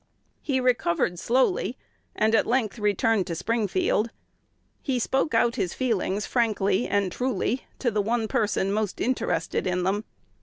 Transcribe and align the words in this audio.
He 0.41 0.59
recovered 0.59 1.19
slowly, 1.19 1.77
and 2.15 2.33
at 2.33 2.47
length 2.47 2.79
returned 2.79 3.27
to 3.27 3.35
Springfield. 3.35 4.09
He 4.81 4.97
spoke 4.97 5.35
out 5.35 5.57
his 5.57 5.75
feelings 5.75 6.25
frankly 6.25 6.87
and 6.87 7.11
truly 7.11 7.67
to 7.77 7.91
the 7.91 8.01
one 8.01 8.27
person 8.27 8.73
most 8.73 8.99
interested 8.99 9.67
in 9.67 9.83
them. 9.83 10.05